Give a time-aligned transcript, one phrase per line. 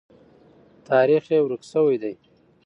[0.89, 2.13] تاریخ یې ورک سوی دی.